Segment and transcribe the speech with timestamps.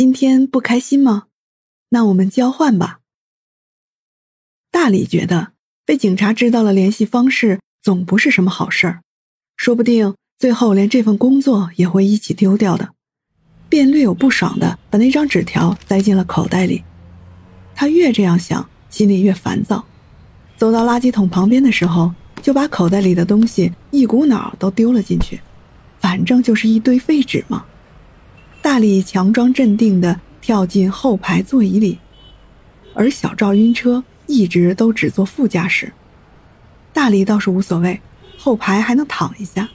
[0.00, 1.24] 今天不开心吗？
[1.90, 3.00] 那我们交换吧。
[4.70, 5.52] 大李觉得
[5.84, 9.02] 被警察知道了联系方式，总不是什么好事儿，
[9.58, 12.94] 说不定最后连这份工作也会一起丢掉的，
[13.68, 16.82] 便略有不爽的把那张纸条塞进了口袋里。
[17.74, 19.84] 他越这样想，心里越烦躁。
[20.56, 22.10] 走到垃圾桶旁边的时候，
[22.40, 25.38] 就把口袋里的东西一股脑都丢了进去，
[25.98, 27.66] 反正就是一堆废纸嘛。
[28.62, 31.98] 大力强装镇定地跳进后排座椅里，
[32.94, 35.92] 而小赵晕车，一直都只坐副驾驶。
[36.92, 38.00] 大力倒是无所谓，
[38.36, 39.68] 后排还能躺一下。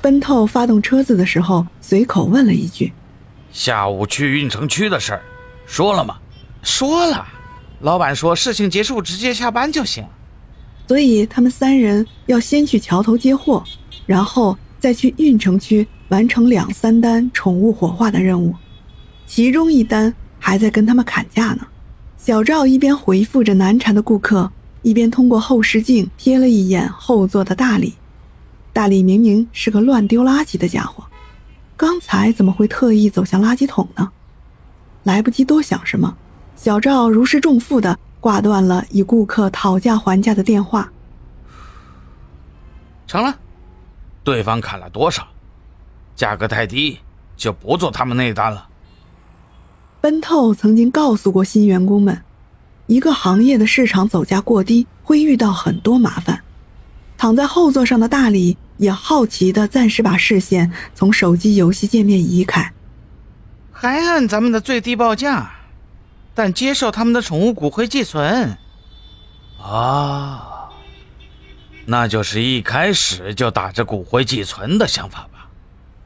[0.00, 2.92] 奔透发动车子的时候，随口问了一句
[3.50, 5.22] ：“下午去运城区的事儿，
[5.66, 6.18] 说了吗
[6.62, 7.26] ？”“说了，
[7.80, 10.06] 老板说事情结束直接下班就行。”
[10.86, 13.64] 所以他们三人要先去桥头接货，
[14.06, 15.86] 然后再去运城区。
[16.08, 18.54] 完成两三单宠物火化的任务，
[19.26, 21.66] 其中一单还在跟他们砍价呢。
[22.16, 24.50] 小赵一边回复着难缠的顾客，
[24.82, 27.94] 一边通过后视镜瞥了一眼后座的大李。
[28.72, 31.04] 大李明明是个乱丢垃圾的家伙，
[31.76, 34.10] 刚才怎么会特意走向垃圾桶呢？
[35.04, 36.16] 来不及多想什么，
[36.56, 40.90] 小赵如释重负地挂断了与顾客讨价还价的电话。
[43.06, 43.34] 成了，
[44.22, 45.26] 对方砍了多少？
[46.18, 46.98] 价格太低，
[47.36, 48.68] 就不做他们那单了。
[50.00, 52.20] 奔透曾经告诉过新员工们，
[52.88, 56.42] 一个行业的市场走价过低会遇到很多麻烦。
[57.16, 62.72] 躺在后座上的大李也好奇的暂时把视线从手机游戏界面移开，
[63.70, 65.52] 还按咱们的最低报价，
[66.34, 68.58] 但接受他们的宠物骨灰寄存。
[69.62, 70.68] 啊，
[71.86, 75.37] 那就是一开始就打着骨灰寄存的想法吧。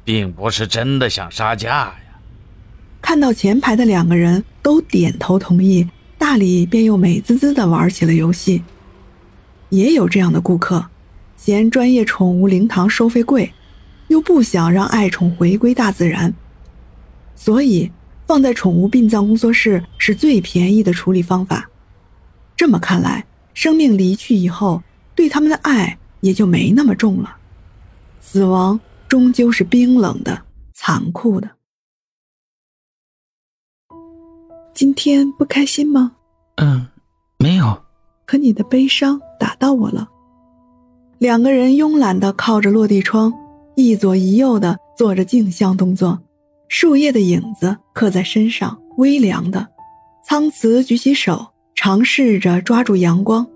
[0.04, 1.94] 并不是真的想杀价呀！
[3.00, 8.62] 看到前排的两个人都点头同意，大李便又美滋滋的玩起了游戏。
[9.70, 10.86] 也有这样的顾客，
[11.36, 13.52] 嫌专业宠物灵堂收费贵，
[14.08, 16.32] 又不想让爱宠回归大自然，
[17.34, 17.90] 所以
[18.26, 21.68] 放在宠物殡葬工作室是最便宜的处理方法。
[22.56, 23.24] 这么看来，
[23.54, 24.82] 生命离去以后，
[25.14, 27.36] 对他们的爱也就没那么重了。
[28.20, 28.78] 死亡。
[29.12, 30.42] 终究是冰冷的、
[30.72, 31.46] 残酷的。
[34.72, 36.12] 今天不开心吗？
[36.56, 36.86] 嗯，
[37.38, 37.78] 没有。
[38.24, 40.08] 可你的悲伤打到我了。
[41.18, 43.30] 两个人慵懒的靠着落地窗，
[43.76, 46.18] 一左一右的做着镜像动作。
[46.68, 49.68] 树叶的影子刻在身上，微凉的。
[50.26, 53.46] 苍瓷举起手，尝试着抓住阳光，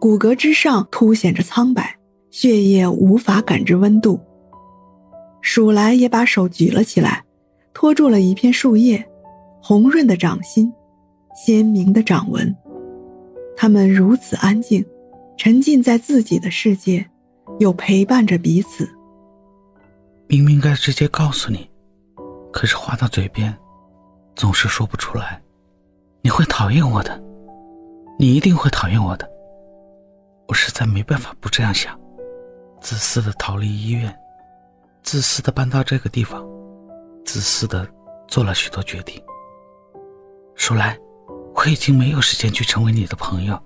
[0.00, 1.94] 骨骼之上凸显着苍白，
[2.30, 4.18] 血液无法感知温度。
[5.54, 7.24] 鼠来也把手举了起来，
[7.72, 9.08] 托住了一片树叶，
[9.62, 10.72] 红润的掌心，
[11.32, 12.52] 鲜明的掌纹。
[13.56, 14.84] 他们如此安静，
[15.36, 17.08] 沉浸在自己的世界，
[17.60, 18.90] 又陪伴着彼此。
[20.26, 21.70] 明明该直接告诉你，
[22.52, 23.56] 可是话到嘴边，
[24.34, 25.40] 总是说不出来。
[26.20, 27.22] 你会讨厌我的，
[28.18, 29.30] 你一定会讨厌我的。
[30.48, 31.96] 我实在没办法不这样想，
[32.80, 34.12] 自私的逃离医院。
[35.04, 36.42] 自私的搬到这个地方，
[37.26, 37.86] 自私的
[38.26, 39.22] 做了许多决定。
[40.56, 40.98] 说来，
[41.54, 43.62] 我已经没有时间去成为你的朋友，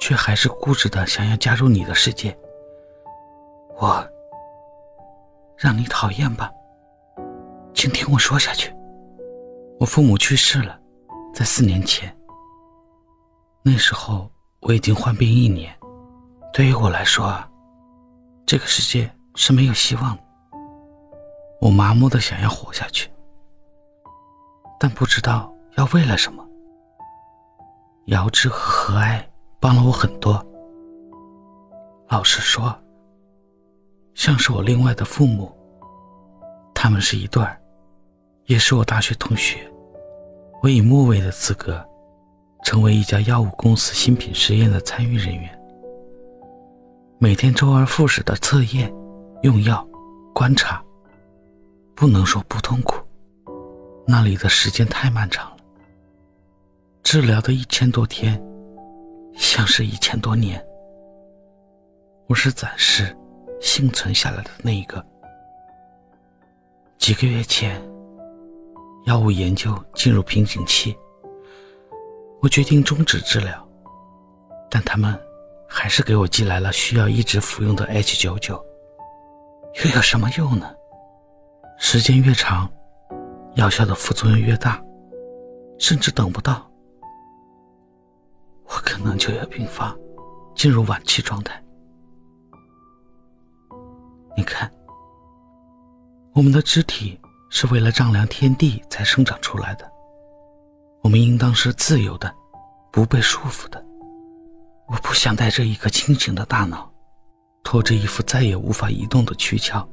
[0.00, 2.36] 却还是固执的想要加入你的世界。
[3.76, 4.04] 我
[5.58, 6.50] 让你讨厌吧，
[7.74, 8.74] 请听我说下去。
[9.78, 10.80] 我父母去世了，
[11.34, 12.16] 在四年前。
[13.62, 15.78] 那时候我已经患病一年，
[16.50, 17.38] 对于我来说，
[18.46, 20.29] 这个世界是没有希望的。
[21.60, 23.10] 我麻木的想要活下去，
[24.78, 26.42] 但不知道要为了什么。
[28.06, 29.22] 瑶芝和和蔼
[29.60, 30.44] 帮了我很多，
[32.08, 32.74] 老实说，
[34.14, 35.54] 像是我另外的父母。
[36.74, 37.60] 他们是一对儿，
[38.46, 39.70] 也是我大学同学。
[40.62, 41.86] 我以末位的资格，
[42.64, 45.60] 成为一家药物公司新品实验的参与人员，
[47.18, 48.90] 每天周而复始的测验、
[49.42, 49.86] 用药、
[50.34, 50.82] 观察。
[52.00, 52.96] 不能说不痛苦，
[54.06, 55.56] 那里的时间太漫长了。
[57.02, 58.42] 治疗的一千多天，
[59.36, 60.64] 像是一千多年。
[62.26, 63.14] 我是暂时
[63.60, 65.04] 幸存下来的那一个。
[66.96, 67.78] 几个月前，
[69.04, 70.96] 药物研究进入瓶颈期，
[72.40, 73.68] 我决定终止治疗，
[74.70, 75.14] 但他们
[75.68, 78.54] 还是给我寄来了需要一直服用的 H 九九。
[79.84, 80.74] 又有什么用呢？
[81.82, 82.70] 时间越长，
[83.54, 84.80] 药效的副作用越大，
[85.78, 86.70] 甚至等不到，
[88.66, 89.96] 我可能就要病发，
[90.54, 91.60] 进入晚期状态。
[94.36, 94.70] 你看，
[96.34, 97.18] 我们的肢体
[97.48, 99.90] 是为了丈量天地才生长出来的，
[101.02, 102.32] 我们应当是自由的，
[102.92, 103.82] 不被束缚的。
[104.86, 106.88] 我不想带着一个清醒的大脑。
[107.62, 109.86] 拖着一副再也无法移动的躯壳，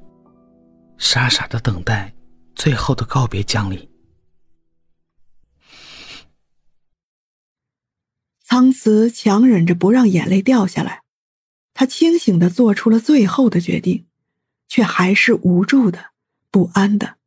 [0.98, 2.14] 傻傻的等待
[2.56, 3.90] 最后的告别降临。
[8.44, 11.04] 苍慈强忍着不让眼泪掉下来，
[11.74, 14.06] 他清醒的做出了最后的决定，
[14.68, 16.12] 却还是无助的、
[16.50, 17.18] 不安的。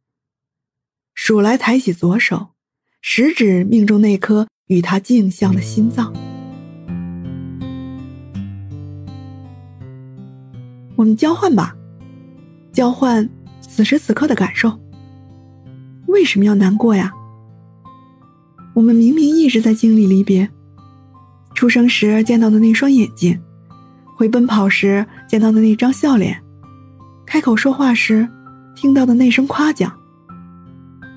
[1.14, 2.54] 鼠来抬起左手，
[3.02, 6.12] 食指命中那颗与他镜像的心脏。
[10.96, 11.76] 我们交换吧，
[12.72, 13.28] 交换
[13.80, 14.78] 此时此刻的感受。
[16.06, 17.10] 为什么要难过呀？
[18.74, 20.46] 我们明明一直在经历离别。
[21.54, 23.40] 出生时见到的那双眼睛，
[24.14, 26.38] 会奔跑时见到的那张笑脸，
[27.24, 28.28] 开口说话时
[28.74, 29.90] 听到的那声夸奖，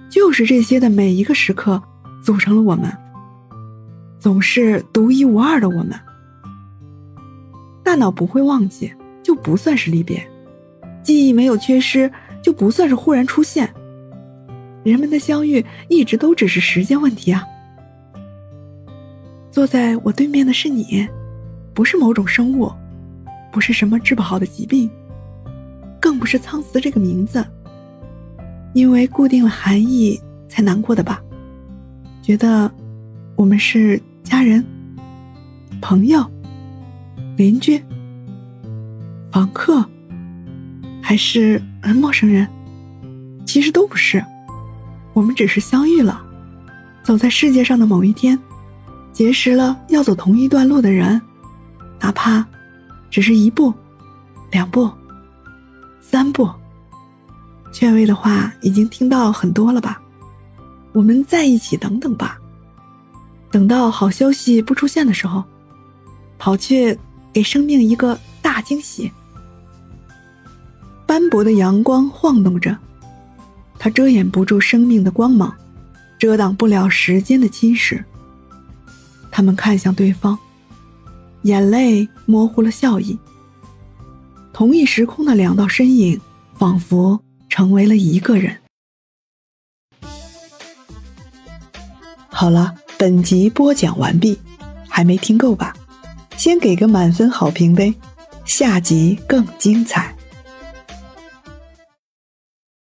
[0.09, 1.83] 就是这些的每一个时刻，
[2.23, 2.89] 组成了我们，
[4.21, 5.99] 总是独一无二的我们。
[7.83, 8.89] 大脑不会忘记。
[9.21, 10.25] 就不算是离别，
[11.01, 12.09] 记忆没有缺失，
[12.43, 13.73] 就不算是忽然出现。
[14.83, 17.43] 人们的相遇一直都只是时间问题啊。
[19.49, 21.07] 坐在我对面的是你，
[21.73, 22.71] 不是某种生物，
[23.51, 24.91] 不是什么治不好的疾病，
[26.01, 27.43] 更不是苍慈这个名字。
[28.73, 30.19] 因为固定了含义
[30.49, 31.23] 才难过的吧？
[32.21, 32.69] 觉得
[33.35, 34.65] 我们是家人、
[35.81, 36.25] 朋友、
[37.37, 37.81] 邻居。
[39.31, 39.87] 房客，
[41.03, 41.61] 还是
[41.95, 42.47] 陌生人？
[43.45, 44.23] 其实都不是，
[45.13, 46.25] 我们只是相遇了，
[47.03, 48.39] 走在世界上的某一天，
[49.11, 51.21] 结识了要走同一段路的人，
[51.99, 52.43] 哪怕
[53.11, 53.73] 只是一步、
[54.49, 54.89] 两步、
[56.01, 56.49] 三步。
[57.73, 60.01] 劝慰的话已经听到很多了吧？
[60.93, 62.39] 我们在一起等等吧，
[63.51, 65.43] 等到好消息不出现的时候，
[66.39, 66.97] 跑去
[67.33, 69.11] 给生命一个大惊喜。
[71.13, 72.75] 斑驳的阳光晃动着，
[73.77, 75.55] 它遮掩不住生命的光芒，
[76.17, 78.03] 遮挡不了时间的侵蚀。
[79.29, 80.35] 他们看向对方，
[81.43, 83.15] 眼泪模糊了笑意。
[84.53, 86.19] 同一时空的两道身影，
[86.55, 88.57] 仿佛成为了一个人。
[92.27, 94.39] 好了，本集播讲完毕，
[94.89, 95.75] 还没听够吧？
[96.37, 97.93] 先给个满分好评呗，
[98.45, 100.15] 下集更精彩。